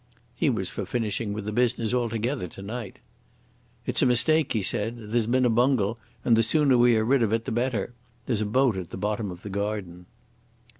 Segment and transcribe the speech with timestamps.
[0.35, 2.97] He was for finishing with the business altogether to night.
[3.85, 4.97] "It's a mistake," he said.
[5.11, 7.93] "There's been a bungle, and the sooner we are rid of it the better.
[8.25, 10.07] There's a boat at the bottom of the garden."